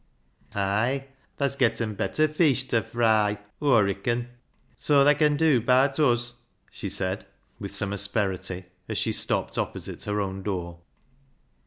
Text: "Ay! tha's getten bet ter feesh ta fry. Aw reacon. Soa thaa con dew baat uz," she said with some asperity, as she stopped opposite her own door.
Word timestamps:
"Ay! 0.55 1.09
tha's 1.37 1.55
getten 1.55 1.93
bet 1.93 2.15
ter 2.15 2.27
feesh 2.27 2.67
ta 2.67 2.81
fry. 2.81 3.37
Aw 3.61 3.79
reacon. 3.81 4.29
Soa 4.75 5.05
thaa 5.05 5.15
con 5.19 5.37
dew 5.37 5.61
baat 5.61 5.99
uz," 5.99 6.33
she 6.71 6.89
said 6.89 7.27
with 7.59 7.71
some 7.75 7.93
asperity, 7.93 8.63
as 8.89 8.97
she 8.97 9.11
stopped 9.11 9.59
opposite 9.59 10.01
her 10.05 10.19
own 10.19 10.41
door. 10.41 10.79